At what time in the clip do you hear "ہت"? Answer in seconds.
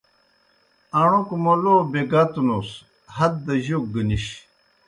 3.15-3.33